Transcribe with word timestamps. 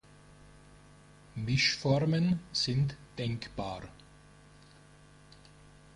Mischformen 1.35 2.39
sind 2.51 2.97
denkbar. 3.19 3.87